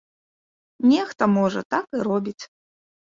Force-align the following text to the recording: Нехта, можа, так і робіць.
Нехта, 0.93 1.23
можа, 1.35 1.61
так 1.75 1.85
і 2.01 2.05
робіць. 2.09 2.39